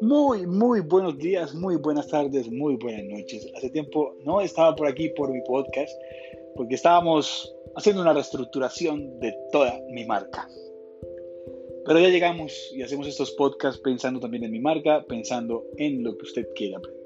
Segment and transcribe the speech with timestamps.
[0.00, 3.46] Muy, muy buenos días, muy buenas tardes, muy buenas noches.
[3.54, 5.92] Hace tiempo no estaba por aquí por mi podcast
[6.56, 10.48] porque estábamos haciendo una reestructuración de toda mi marca.
[11.84, 16.16] Pero ya llegamos y hacemos estos podcasts pensando también en mi marca, pensando en lo
[16.16, 16.98] que usted quiera aprender.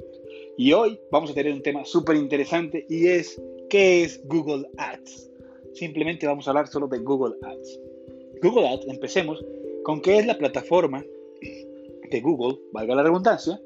[0.56, 5.31] Y hoy vamos a tener un tema súper interesante y es ¿qué es Google Ads?
[5.74, 7.80] Simplemente vamos a hablar solo de Google Ads.
[8.42, 9.44] Google Ads, empecemos
[9.82, 11.04] con qué es la plataforma
[12.10, 13.60] de Google, valga la redundancia,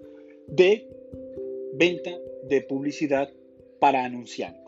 [0.47, 0.89] de
[1.75, 2.11] venta
[2.45, 3.29] de publicidad
[3.81, 4.63] para anunciantes.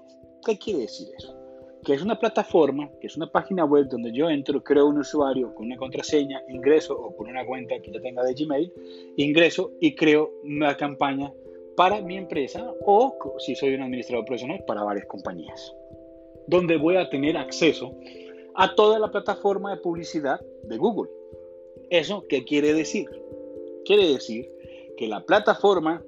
[0.45, 1.35] ¿Qué quiere decir eso?
[1.85, 5.55] Que es una plataforma, que es una página web donde yo entro, creo un usuario
[5.55, 8.73] con una contraseña, ingreso o con una cuenta que ya tenga de Gmail,
[9.17, 11.33] ingreso y creo una campaña
[11.77, 15.73] para mi empresa o, si soy un administrador profesional, para varias compañías,
[16.49, 17.95] donde voy a tener acceso
[18.55, 21.11] a toda la plataforma de publicidad de Google.
[21.91, 23.07] ¿Eso qué quiere decir?
[23.85, 24.51] Quiere decir
[24.97, 26.03] que la plataforma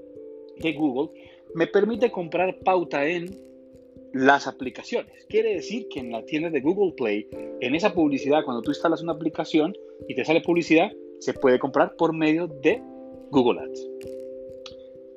[0.58, 1.10] de Google
[1.55, 3.30] me permite comprar pauta en
[4.12, 5.27] las aplicaciones.
[5.28, 7.28] Quiere decir que en la tienda de Google Play,
[7.60, 9.77] en esa publicidad, cuando tú instalas una aplicación
[10.08, 12.82] y te sale publicidad, se puede comprar por medio de
[13.30, 14.19] Google Ads.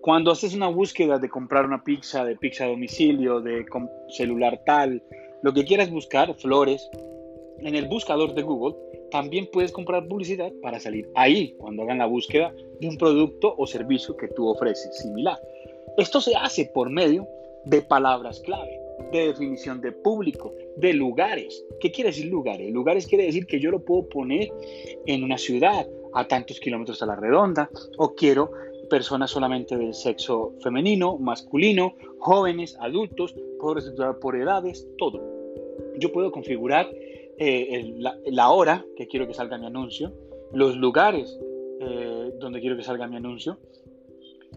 [0.03, 3.65] Cuando haces una búsqueda de comprar una pizza, de pizza a domicilio, de
[4.09, 5.01] celular tal,
[5.43, 6.91] lo que quieras buscar, flores,
[7.59, 8.75] en el buscador de Google,
[9.11, 13.65] también puedes comprar publicidad para salir ahí cuando hagan la búsqueda de un producto o
[13.65, 15.39] servicio que tú ofreces similar.
[15.97, 17.25] Esto se hace por medio
[17.63, 18.77] de palabras clave,
[19.13, 21.63] de definición de público, de lugares.
[21.79, 22.69] ¿Qué quiere decir lugares?
[22.73, 24.51] Lugares quiere decir que yo lo puedo poner
[25.05, 28.51] en una ciudad a tantos kilómetros a la redonda o quiero
[28.93, 35.19] personas solamente del sexo femenino, masculino, jóvenes, adultos, puedo reestructurar por edades, todo.
[35.97, 36.87] Yo puedo configurar
[37.39, 40.13] eh, la, hora que quiero que salga mi anuncio,
[40.51, 41.39] los lugares
[41.81, 43.57] eh, donde quiero que salga mi anuncio,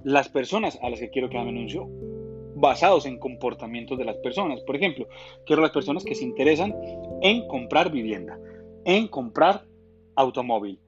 [0.04, 1.88] las personas a las que quiero que haga mi anuncio,
[2.56, 4.60] basados en comportamientos de las personas.
[4.64, 5.08] Por ejemplo,
[5.46, 6.74] quiero las personas que se interesan
[7.22, 8.38] en comprar vivienda,
[8.84, 9.64] en comprar
[10.14, 10.78] automóvil.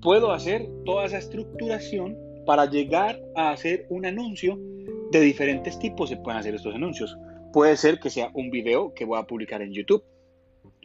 [0.00, 4.58] Puedo hacer toda esa estructuración para llegar a hacer un anuncio
[5.10, 6.08] de diferentes tipos.
[6.08, 7.16] Se pueden hacer estos anuncios.
[7.52, 10.02] Puede ser que sea un video que voy a publicar en YouTube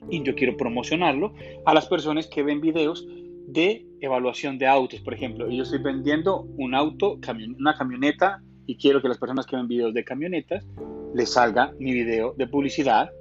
[0.09, 1.33] y yo quiero promocionarlo
[1.65, 3.07] a las personas que ven videos
[3.47, 5.49] de evaluación de autos, por ejemplo.
[5.49, 7.19] Yo estoy vendiendo un auto,
[7.59, 10.65] una camioneta y quiero que las personas que ven videos de camionetas
[11.13, 13.11] les salga mi video de publicidad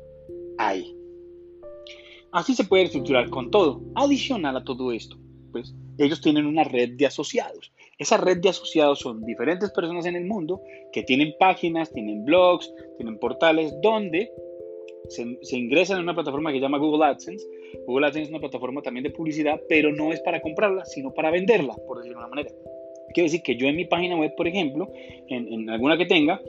[0.58, 0.94] ahí.
[2.32, 3.82] Así se puede estructurar con todo.
[3.96, 5.16] Adicional a todo esto,
[5.50, 7.72] pues ellos tienen una red de asociados.
[8.00, 12.72] Esa red de asociados son diferentes personas en el mundo que tienen páginas, tienen blogs,
[12.96, 14.32] tienen portales donde
[15.08, 17.46] se, ingresan en una plataforma que se llama Google AdSense.
[17.86, 21.30] Google AdSense es una plataforma también de publicidad, pero no es para comprarla, sino para
[21.30, 22.50] venderla, por decirlo de una manera.
[23.12, 24.90] Quiere decir que yo en mi página web, por ejemplo,
[25.28, 26.40] en, alguna que tenga,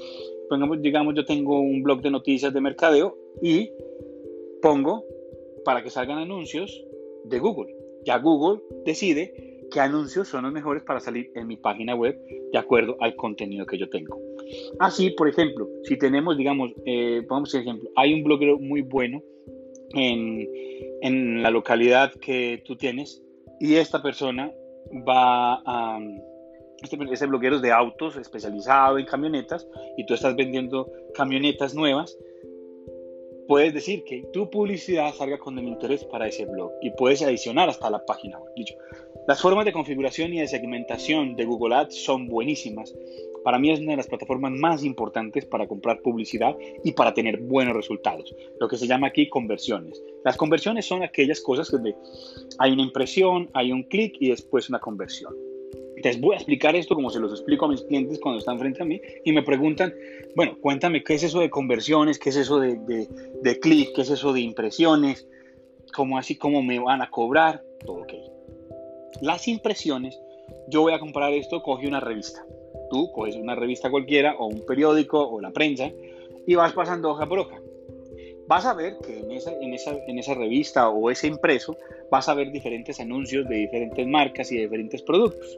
[0.80, 3.72] digamos, yo tengo un blog de noticias de mercadeo y
[4.62, 5.04] pongo
[5.66, 6.82] para que salgan anuncios
[7.26, 7.76] de Google.
[8.06, 12.20] Ya Google decide qué anuncios son los mejores para salir en mi página web
[12.52, 14.20] de acuerdo al contenido que yo tengo.
[14.80, 19.24] Así, por ejemplo, si tenemos, digamos, eh, pongamos ejemplo, hay un bloguero muy bueno
[19.94, 20.48] en,
[21.02, 23.24] en, la localidad que tú tienes
[23.60, 24.52] y esta persona
[25.08, 26.00] va a...
[26.82, 29.68] Este, este bloguero es de autos especializado en camionetas
[29.98, 32.18] y tú estás vendiendo camionetas nuevas
[33.52, 37.68] puedes decir que tu publicidad salga con el interés para ese blog y puedes adicionar
[37.68, 38.54] hasta la página web.
[39.28, 42.96] Las formas de configuración y de segmentación de Google Ads son buenísimas.
[43.44, 47.42] Para mí es una de las plataformas más importantes para comprar publicidad y para tener
[47.42, 48.34] buenos resultados.
[48.58, 50.02] Lo que se llama aquí conversiones.
[50.24, 51.94] Las conversiones son aquellas cosas donde
[52.58, 55.51] hay una impresión, hay un clic y después una conversión.
[56.02, 58.82] Entonces voy a explicar esto como se los explico a mis clientes cuando están frente
[58.82, 59.94] a mí y me preguntan,
[60.36, 62.76] bueno, cuéntame qué es eso de conversiones, qué es eso de,
[63.44, 65.28] de, clic, qué es eso de impresiones,
[65.94, 68.08] cómo así, cómo me van a cobrar, todo.
[69.22, 70.20] Las impresiones,
[70.70, 72.44] yo voy a comprar esto, coge una revista.
[72.90, 75.92] Tú coges una revista cualquiera o un periódico o la prensa
[76.48, 77.62] y vas pasando hoja por hoja
[78.52, 81.78] vas a ver que en esa, en esa, en esa revista o ese impreso
[82.10, 85.58] vas a ver diferentes anuncios de diferentes marcas y de diferentes productos.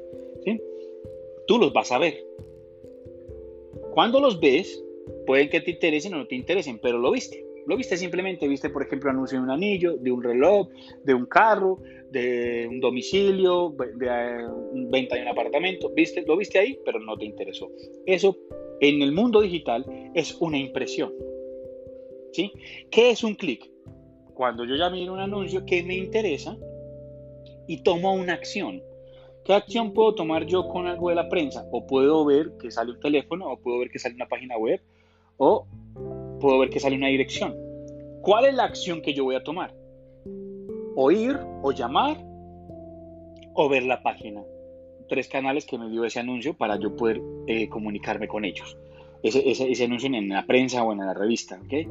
[1.48, 2.26] Tú los vas a ver.
[3.92, 4.84] Cuando los ves,
[5.26, 7.46] pueden que te interesen o no te interesen, pero lo viste.
[7.66, 10.68] Lo viste simplemente, viste por ejemplo anuncio de un anillo, de un reloj,
[11.04, 11.80] de un carro,
[12.12, 14.48] de un domicilio, de eh,
[14.90, 17.72] venta de un apartamento, viste, lo viste ahí, pero no te interesó.
[18.06, 18.38] Eso
[18.82, 21.14] en el mundo digital es una impresión.
[22.34, 22.52] ¿sí?
[22.92, 23.74] ¿Qué es un clic?
[24.34, 26.58] cuando yo ya miro un anuncio que me interesa
[27.68, 28.82] y tomo una acción.
[29.46, 31.68] ¿Qué acción puedo tomar yo con algo de la prensa?
[31.72, 34.82] O puedo ver que sale un teléfono, o puedo ver que sale una página web,
[35.38, 35.66] o
[36.40, 37.56] puedo ver que sale una dirección.
[38.22, 39.74] ¿Cuál es la acción que yo voy a tomar?
[40.96, 42.18] Oír o llamar
[43.54, 44.42] o ver la página.
[45.10, 48.78] Tres canales que me dio ese anuncio para yo poder eh, comunicarme con ellos.
[49.24, 51.60] Ese, anuncio en la prensa o en la revista.
[51.66, 51.86] ¿okay?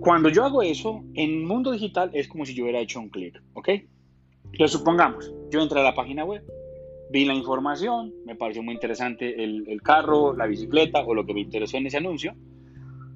[0.00, 3.42] Cuando yo hago eso, en mundo digital es como si yo hubiera hecho un clic.
[3.54, 3.68] ¿ok?
[4.52, 6.42] Entonces supongamos, yo entré a la página web,
[7.10, 11.34] vi la información, me pareció muy interesante el, el carro, la bicicleta o lo que
[11.34, 12.34] me interesó en ese anuncio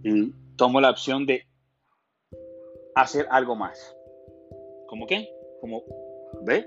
[0.03, 1.47] y tomo la opción de
[2.95, 3.97] hacer algo más.
[4.87, 5.29] ¿Cómo qué?
[5.61, 5.83] Como,
[6.43, 6.67] ¿ve?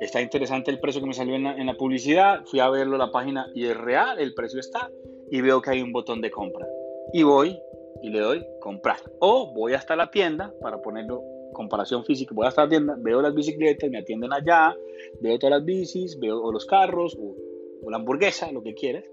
[0.00, 3.12] Está interesante el precio que me salió en la, publicidad, fui a verlo en la
[3.12, 4.90] página y es real, el precio está
[5.30, 6.66] y veo que hay un botón de compra.
[7.12, 7.58] Y voy
[8.02, 8.98] y le doy comprar.
[9.18, 13.34] O voy hasta la tienda para ponerlo comparación física, voy hasta la tienda, veo las
[13.34, 14.76] bicicletas, me atienden allá,
[15.20, 17.36] veo todas las bicis, veo los carros o,
[17.82, 19.04] o la hamburguesa, lo que quieras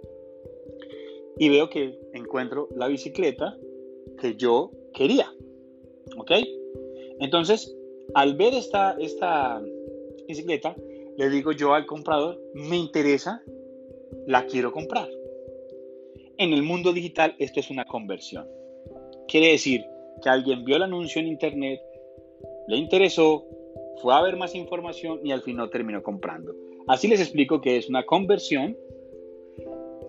[1.40, 3.58] y veo que encuentro la bicicleta
[4.20, 5.32] que yo quería.
[6.18, 6.32] ¿Ok?
[7.20, 7.76] Entonces,
[8.14, 9.62] al ver esta, esta
[10.28, 10.76] bicicleta,
[11.18, 13.42] le digo yo al comprador, me interesa,
[14.26, 15.08] la quiero comprar.
[16.38, 18.48] En el mundo digital esto es una conversión.
[19.28, 19.84] Quiere decir
[20.22, 21.82] que alguien vio el anuncio en internet,
[22.68, 23.46] le interesó,
[24.02, 26.54] fue a ver más información y al final terminó comprando.
[26.88, 28.76] Así les explico que es una conversión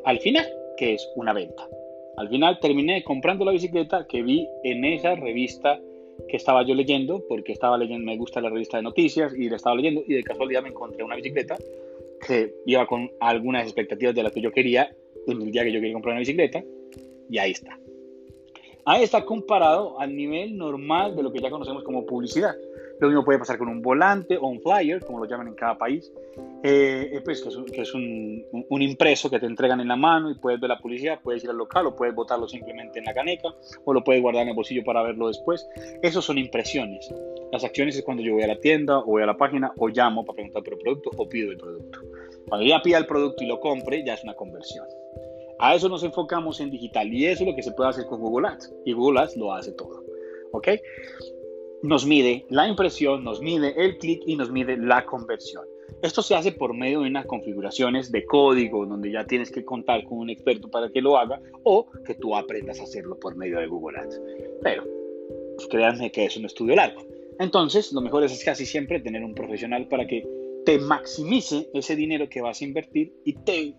[0.04, 0.46] al final
[0.76, 1.68] que es una venta.
[2.16, 5.80] Al final terminé comprando la bicicleta que vi en esa revista
[6.28, 9.56] que estaba yo leyendo, porque estaba leyendo, me gusta la revista de noticias y la
[9.56, 11.56] estaba leyendo y de casualidad me encontré una bicicleta
[12.26, 14.90] que iba con algunas expectativas de las que yo quería
[15.26, 16.64] en el día que yo quería comprar una bicicleta
[17.30, 17.78] y ahí está.
[18.90, 22.54] Ahí está comparado al nivel normal de lo que ya conocemos como publicidad.
[22.98, 25.76] Lo mismo puede pasar con un volante o un flyer, como lo llaman en cada
[25.76, 26.10] país,
[26.62, 30.36] eh, eh, pues, que es, un, un, impreso que te entregan en la mano y
[30.36, 33.54] puedes ver la publicidad, puedes ir al local o puedes botarlo simplemente en la caneca
[33.84, 35.68] o lo puedes guardar en el bolsillo para verlo después.
[36.02, 37.14] Esos son impresiones.
[37.52, 39.88] Las acciones es cuando yo voy a la tienda o voy a la página o
[39.88, 42.00] llamo para preguntar por el producto o pido el producto.
[42.48, 44.86] Cuando ya pida el producto y lo compre, ya es una conversión.
[45.60, 48.20] A eso nos enfocamos en digital y eso es lo que se puede hacer con
[48.20, 48.74] Google Ads.
[48.84, 50.04] Y Google Ads lo hace todo.
[50.52, 50.68] ¿Ok?
[51.82, 55.64] nos mide la impresión, nos mide el clic y nos mide la conversión.
[56.02, 60.04] Esto se hace por medio de unas configuraciones de código donde ya tienes que contar
[60.04, 63.58] con un experto para que lo haga o que tú aprendas a hacerlo por medio
[63.58, 64.20] de Google Ads.
[64.62, 64.84] Pero
[65.56, 67.02] pues, créanme que es un estudio largo.
[67.38, 70.26] Entonces, lo mejor es casi siempre tener un profesional para que
[70.64, 73.74] te maximice ese dinero que vas a invertir y te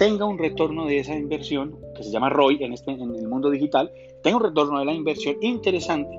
[0.00, 3.50] tenga un retorno de esa inversión, que se llama ROI en, este, en el mundo
[3.50, 3.92] digital,
[4.22, 6.18] tenga un retorno de la inversión interesante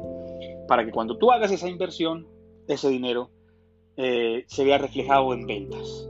[0.68, 2.28] para que cuando tú hagas esa inversión,
[2.68, 3.32] ese dinero
[3.98, 6.08] eh, se vea reflejado en ventas.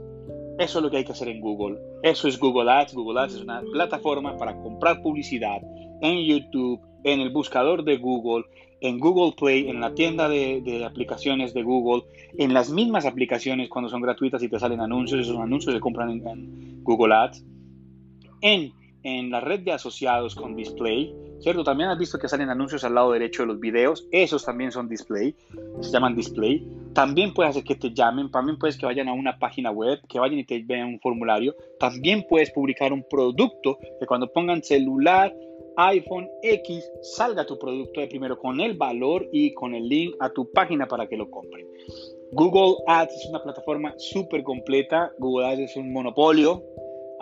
[0.58, 1.78] Eso es lo que hay que hacer en Google.
[2.02, 2.92] Eso es Google Ads.
[2.92, 5.62] Google Ads es una plataforma para comprar publicidad
[6.02, 8.44] en YouTube, en el buscador de Google,
[8.82, 12.02] en Google Play, en la tienda de, aplicaciones de Google,
[12.36, 16.10] en las mismas aplicaciones cuando son gratuitas y te salen anuncios, esos anuncios se compran
[16.10, 17.44] en, Google Ads,
[18.42, 18.72] en,
[19.02, 21.64] en la red de asociados con Display, ¿cierto?
[21.64, 24.88] También has visto que salen anuncios al lado derecho de los videos, esos también son
[24.88, 25.34] display,
[25.80, 26.66] se llaman display.
[26.94, 30.18] También puedes hacer que te llamen, también puedes que vayan a una página web, que
[30.18, 31.54] vayan y te vean un formulario.
[31.80, 35.34] También puedes publicar un producto que cuando pongan celular,
[35.76, 40.28] iPhone X, salga tu producto de primero con el valor y con el link a
[40.28, 41.66] tu página para que lo compren.
[42.32, 45.12] Google Ads es una plataforma súper completa.
[45.18, 46.62] Google Ads es un monopolio,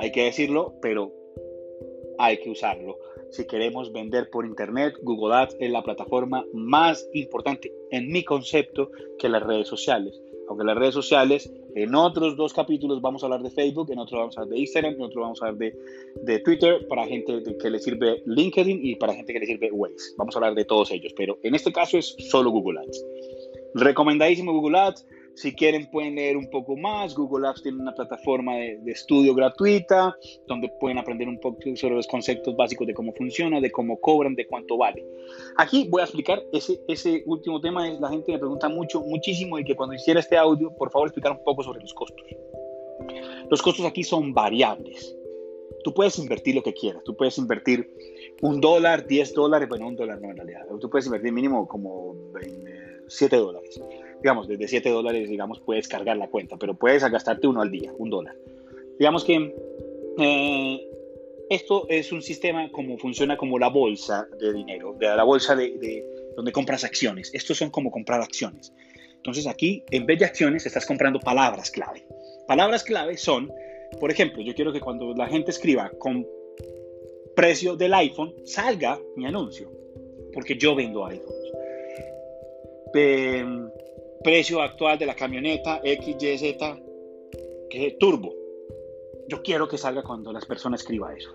[0.00, 1.12] hay que decirlo, pero
[2.18, 2.96] hay que usarlo.
[3.30, 8.90] Si queremos vender por Internet, Google Ads es la plataforma más importante en mi concepto
[9.18, 10.18] que las redes sociales.
[10.48, 14.18] Aunque las redes sociales, en otros dos capítulos vamos a hablar de Facebook, en otro
[14.18, 15.78] vamos a hablar de Instagram, en otro vamos a hablar de,
[16.22, 20.14] de Twitter, para gente que le sirve LinkedIn y para gente que le sirve Waze.
[20.16, 23.04] Vamos a hablar de todos ellos, pero en este caso es solo Google Ads.
[23.74, 27.14] Recomendadísimo Google Ads si quieren pueden leer un poco más.
[27.14, 32.06] Google Apps tiene una plataforma de, estudio gratuita donde pueden aprender un poco sobre los
[32.06, 35.04] conceptos básicos de cómo funciona, de cómo cobran, de cuánto vale.
[35.56, 37.88] Aquí voy a explicar ese, ese último tema.
[37.88, 41.08] Es, la gente me pregunta mucho, muchísimo y que cuando hiciera este audio, por favor
[41.08, 42.26] explicar un poco sobre los costos.
[43.50, 45.16] Los costos aquí son variables.
[45.82, 47.02] Tú puedes invertir lo que quieras.
[47.04, 47.90] Tú puedes invertir
[48.42, 50.66] un dólar, 10 dólares, bueno, un dólar no en realidad.
[50.80, 52.14] Tú puedes invertir mínimo como
[53.08, 53.80] 7 dólares
[54.22, 57.92] digamos, desde 7 dólares, digamos, puedes cargar la cuenta, pero puedes gastarte uno al día,
[57.96, 58.36] un dólar.
[58.98, 59.54] Digamos que
[60.18, 60.90] eh,
[61.48, 66.04] esto es un sistema como funciona como la bolsa de dinero, de la bolsa de,
[66.36, 67.30] donde compras acciones.
[67.34, 68.72] Estos son como comprar acciones.
[69.16, 72.04] Entonces aquí, en vez de acciones, estás comprando palabras clave.
[72.46, 73.50] Palabras clave son,
[73.98, 76.26] por ejemplo, yo quiero que cuando la gente escriba con
[77.34, 79.70] precio del iPhone, salga mi anuncio,
[80.32, 81.52] porque yo vendo iPhones.
[84.22, 86.56] Precio actual de la camioneta XYZ
[87.70, 88.34] que turbo.
[89.28, 91.34] Yo quiero que salga cuando las personas escriban eso.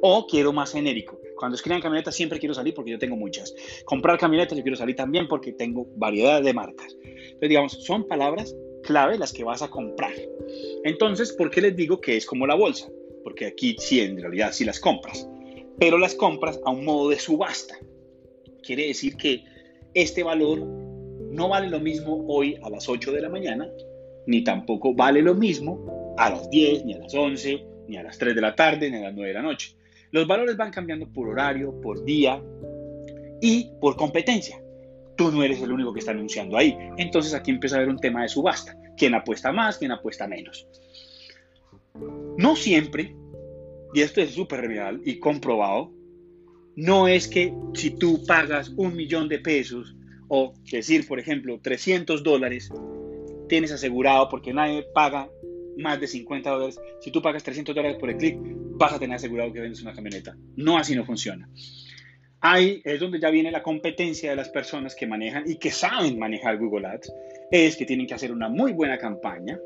[0.00, 1.18] O quiero más genérico.
[1.36, 3.54] Cuando escriban camionetas siempre quiero salir porque yo tengo muchas.
[3.84, 6.96] Comprar camionetas yo quiero salir también porque tengo variedad de marcas.
[7.02, 10.12] Entonces, digamos, son palabras clave las que vas a comprar.
[10.84, 12.88] Entonces, ¿por qué les digo que es como la bolsa?
[13.24, 15.28] Porque aquí sí, en realidad sí las compras.
[15.78, 17.76] Pero las compras a un modo de subasta.
[18.62, 19.44] Quiere decir que
[19.94, 20.60] este valor
[21.32, 23.68] no vale lo mismo hoy a las 8 de la mañana,
[24.26, 28.18] ni tampoco vale lo mismo a las 10, ni a las 11, ni a las
[28.18, 29.74] 3 de la tarde, ni a las 9 de la noche.
[30.10, 32.42] Los valores van cambiando por horario, por día
[33.40, 34.62] y por competencia.
[35.16, 36.76] Tú no eres el único que está anunciando ahí.
[36.98, 38.76] Entonces aquí empieza a haber un tema de subasta.
[38.98, 39.78] ¿Quién apuesta más?
[39.78, 40.68] ¿Quién apuesta menos?
[42.36, 43.16] No siempre,
[43.94, 45.90] y esto es súper real y comprobado,
[46.76, 49.94] no es que si tú pagas un millón de pesos
[50.34, 52.70] o decir, por ejemplo, 300 dólares,
[53.50, 55.28] tienes asegurado porque nadie paga
[55.76, 56.80] más de 50 dólares.
[57.02, 59.92] Si tú pagas 300 dólares por el clic, vas a tener asegurado que vendes una
[59.92, 60.34] camioneta.
[60.56, 61.50] No así no funciona.
[62.40, 66.18] Ahí es donde ya viene la competencia de las personas que manejan y que saben
[66.18, 67.12] manejar Google Ads.
[67.50, 69.60] Es que tienen que hacer una muy buena campaña.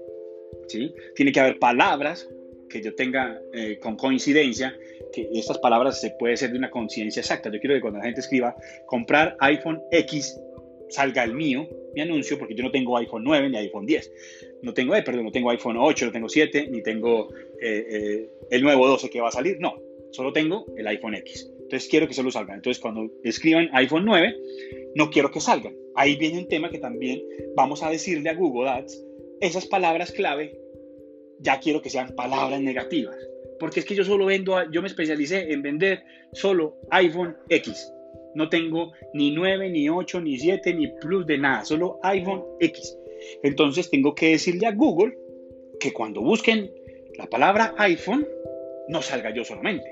[0.66, 0.92] ¿sí?
[1.14, 2.28] Tiene que haber palabras
[2.68, 4.76] que yo tenga eh, con coincidencia,
[5.12, 7.52] que estas palabras se puede ser de una coincidencia exacta.
[7.52, 8.56] Yo quiero que cuando la gente escriba
[8.86, 10.36] comprar iPhone X
[10.88, 14.12] salga el mío, mi anuncio, porque yo no tengo iPhone 9 ni iPhone 10.
[14.62, 18.30] No tengo, eh, perdón, no tengo iPhone 8, no tengo 7, ni tengo eh, eh,
[18.50, 19.58] el nuevo 12 que va a salir.
[19.60, 19.74] No,
[20.12, 21.50] solo tengo el iPhone X.
[21.62, 22.54] Entonces quiero que solo salga.
[22.54, 24.36] Entonces cuando escriban iPhone 9,
[24.94, 25.74] no quiero que salgan.
[25.94, 27.22] Ahí viene un tema que también
[27.54, 29.02] vamos a decirle a Google Ads,
[29.40, 30.58] esas palabras clave,
[31.40, 33.16] ya quiero que sean palabras negativas.
[33.58, 36.02] Porque es que yo solo vendo, yo me especialicé en vender
[36.32, 37.90] solo iPhone X.
[38.36, 42.98] No tengo ni 9, ni 8, ni 7, ni Plus de nada, solo iPhone X.
[43.42, 45.16] Entonces tengo que decirle a Google
[45.80, 46.70] que cuando busquen
[47.16, 48.28] la palabra iPhone,
[48.88, 49.90] no salga yo solamente.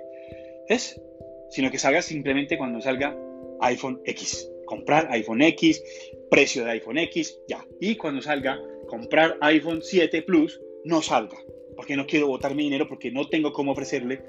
[0.69, 1.01] ¿Es?
[1.49, 3.17] Sino que salga simplemente cuando salga
[3.63, 4.51] iPhone X.
[4.67, 5.83] Comprar iPhone X,
[6.31, 7.67] precio de iPhone X, ya.
[7.81, 11.39] Y cuando salga comprar iPhone 7 Plus, no salga.
[11.77, 14.23] Porque no quiero botar mi dinero porque no tengo cómo ofrecerle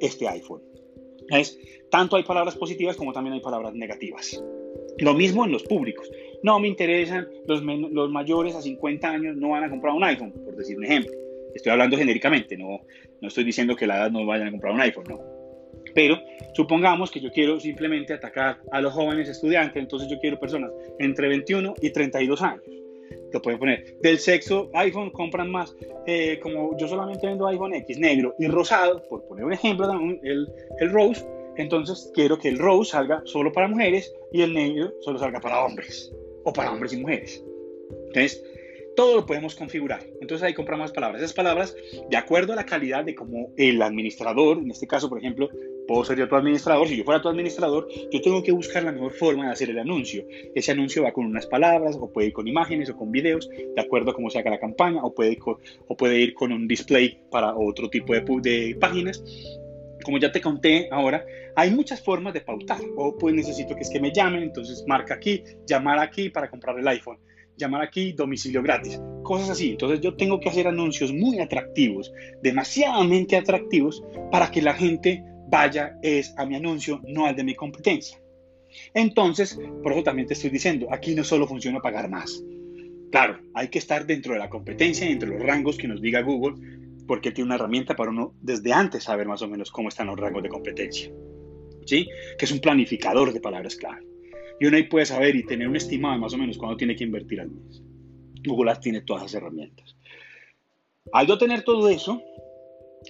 [0.00, 0.73] este iPhone.
[1.28, 1.58] Es,
[1.90, 4.42] tanto hay palabras positivas como también hay palabras negativas.
[4.98, 6.10] Lo mismo en los públicos.
[6.42, 10.32] No me interesan, los, los mayores a 50 años no van a comprar un iPhone,
[10.44, 11.12] por decir un ejemplo.
[11.54, 12.80] Estoy hablando genéricamente, no,
[13.20, 15.20] no estoy diciendo que la edad no vayan a comprar un iPhone, no.
[15.94, 16.18] Pero
[16.54, 21.28] supongamos que yo quiero simplemente atacar a los jóvenes estudiantes, entonces yo quiero personas entre
[21.28, 22.62] 21 y 32 años.
[23.34, 23.98] Lo pueden poner.
[24.00, 25.76] Del sexo, iPhone compran más.
[26.06, 29.90] Eh, como yo solamente vendo iPhone X negro y rosado, por poner un ejemplo,
[30.22, 30.48] el,
[30.78, 31.26] el Rose,
[31.56, 35.64] entonces quiero que el Rose salga solo para mujeres y el negro solo salga para
[35.64, 36.14] hombres
[36.44, 37.44] o para hombres y mujeres.
[38.06, 38.40] Entonces,
[38.94, 40.04] todo lo podemos configurar.
[40.20, 41.20] Entonces ahí compramos palabras.
[41.20, 41.74] Esas palabras,
[42.08, 45.50] de acuerdo a la calidad de cómo el administrador, en este caso, por ejemplo,
[45.86, 46.88] puedo ser yo tu administrador.
[46.88, 49.78] Si yo fuera tu administrador, yo tengo que buscar la mejor forma de hacer el
[49.78, 50.24] anuncio.
[50.54, 53.80] Ese anuncio va con unas palabras, o puede ir con imágenes o con videos, de
[53.80, 55.38] acuerdo a cómo se haga la campaña, o puede,
[55.88, 59.22] o puede ir con un display para otro tipo de, de páginas
[60.04, 61.24] como ya te conté ahora,
[61.56, 62.78] hay muchas formas de pautar.
[62.94, 66.78] O pues necesito que es que me llamen, entonces marca aquí, llamar aquí para comprar
[66.78, 67.18] el iPhone
[67.56, 69.70] llamar aquí domicilio gratis, cosas así.
[69.70, 72.12] Entonces yo tengo que hacer anuncios muy atractivos,
[72.42, 77.54] demasiadamente atractivos, para que la gente vaya es a mi anuncio, no al de mi
[77.54, 78.18] competencia.
[78.92, 82.42] Entonces, por eso también te estoy diciendo, aquí no solo funciona pagar más.
[83.10, 86.56] Claro, hay que estar dentro de la competencia entre los rangos que nos diga Google,
[87.06, 90.18] porque tiene una herramienta para uno desde antes saber más o menos cómo están los
[90.18, 91.12] rangos de competencia.
[91.86, 92.08] ¿Sí?
[92.38, 94.04] Que es un planificador de palabras clave.
[94.58, 97.04] Y uno ahí puede saber y tener un estimado más o menos cuándo tiene que
[97.04, 97.82] invertir al mes.
[98.46, 99.96] Google Ads tiene todas esas herramientas.
[101.12, 102.22] Al yo tener todo eso,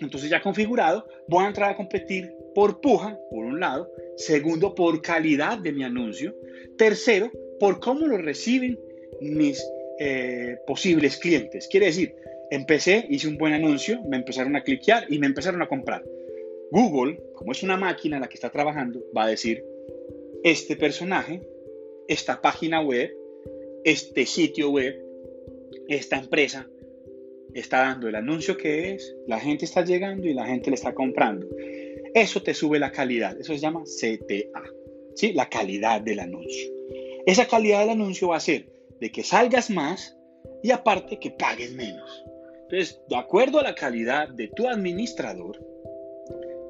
[0.00, 3.90] entonces ya configurado, voy a entrar a competir por puja, por un lado.
[4.16, 6.34] Segundo, por calidad de mi anuncio.
[6.76, 8.78] Tercero, por cómo lo reciben
[9.20, 9.64] mis
[9.98, 11.68] eh, posibles clientes.
[11.68, 12.14] Quiere decir,
[12.50, 16.04] empecé, hice un buen anuncio, me empezaron a cliquear y me empezaron a comprar.
[16.70, 19.64] Google, como es una máquina la que está trabajando, va a decir,
[20.42, 21.42] este personaje,
[22.08, 23.10] esta página web,
[23.84, 24.94] este sitio web,
[25.88, 26.68] esta empresa
[27.54, 30.94] está dando el anuncio que es, la gente está llegando y la gente le está
[30.94, 31.46] comprando.
[32.14, 34.62] Eso te sube la calidad, eso se llama CTA.
[35.14, 35.32] ¿sí?
[35.32, 36.72] La calidad del anuncio.
[37.26, 38.66] Esa calidad del anuncio va a ser
[39.00, 40.16] de que salgas más
[40.62, 42.24] y aparte que pagues menos.
[42.62, 45.58] Entonces, de acuerdo a la calidad de tu administrador,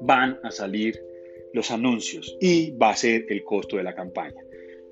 [0.01, 1.01] van a salir
[1.53, 4.41] los anuncios y va a ser el costo de la campaña.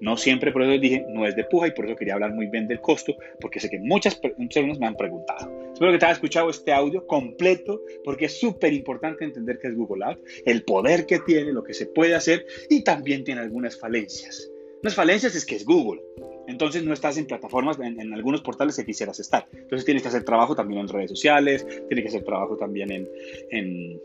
[0.02, 2.48] No siempre, por eso dije, no es de puja y por eso quería hablar muy
[2.48, 5.50] bien del costo, porque sé que muchas personas me han preguntado.
[5.72, 9.76] Espero que te hayas escuchado este audio completo, porque es súper importante entender qué es
[9.76, 13.80] Google Ads, el poder que tiene, lo que se puede hacer y también tiene algunas
[13.80, 14.50] falencias.
[14.82, 16.02] Las falencias es que es Google.
[16.46, 19.48] Entonces no estás en plataformas, en, algunos portales que quisieras estar.
[19.54, 23.10] Entonces tienes que hacer trabajo también en redes sociales, tienes que hacer trabajo también en,
[23.52, 24.02] en,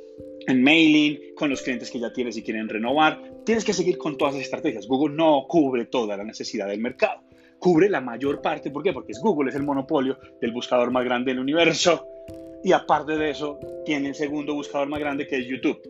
[0.49, 3.23] en mailing, con los clientes que ya tienes y quieren renovar.
[3.45, 4.89] Tienes que seguir con todas las estrategias.
[4.89, 7.21] Google no cubre toda la necesidad del mercado.
[7.59, 8.71] Cubre la mayor parte.
[8.71, 8.93] ¿Por qué?
[8.93, 12.07] Porque es Google, es el monopolio del buscador más grande del universo.
[12.65, 15.81] Y aparte de eso, tiene el segundo buscador más grande que es YouTube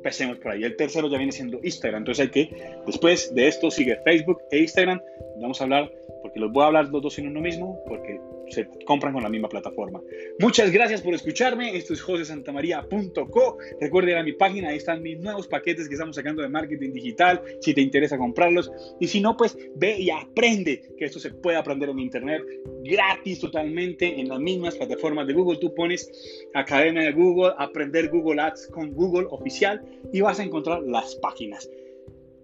[0.00, 0.64] empecemos por ahí.
[0.64, 2.00] El tercero ya viene siendo Instagram.
[2.00, 5.00] Entonces hay que, después de esto, sigue Facebook e Instagram.
[5.40, 5.90] Vamos a hablar,
[6.22, 9.28] porque los voy a hablar los dos en uno mismo, porque se compran con la
[9.28, 10.00] misma plataforma.
[10.38, 11.76] Muchas gracias por escucharme.
[11.76, 13.58] Esto es josesantamaria.co.
[13.80, 17.42] Recuerden a mi página, ahí están mis nuevos paquetes que estamos sacando de marketing digital,
[17.60, 18.70] si te interesa comprarlos.
[19.00, 22.42] Y si no, pues ve y aprende, que esto se puede aprender en Internet
[22.84, 25.58] gratis totalmente en las mismas plataformas de Google.
[25.58, 26.10] Tú pones
[26.54, 31.68] Academia de Google, aprender Google Ads con Google oficial y vas a encontrar las páginas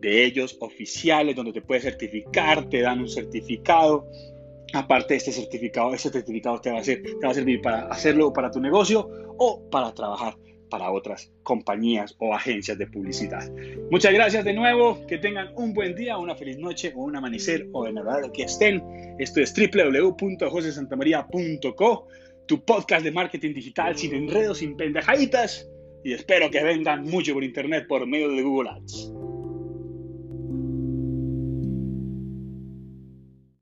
[0.00, 4.06] de ellos oficiales donde te puedes certificar, te dan un certificado
[4.72, 8.50] Aparte este certificado, este certificado te va, a te va a servir para hacerlo para
[8.50, 9.08] tu negocio
[9.38, 10.36] o para trabajar
[10.68, 13.50] para otras compañías o agencias de publicidad.
[13.90, 17.66] Muchas gracias de nuevo, que tengan un buen día, una feliz noche o un amanecer
[17.72, 18.82] o en el horario que estén.
[19.18, 22.08] Esto es www.josesantamaria.co,
[22.46, 25.66] tu podcast de marketing digital sin enredos, sin pendejaditas
[26.04, 29.12] y espero que vendan mucho por internet por medio de Google Ads.